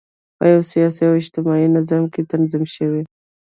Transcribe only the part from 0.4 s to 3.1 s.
یوه سیاسي او اجتماعي نظام کې تنظیم شوي.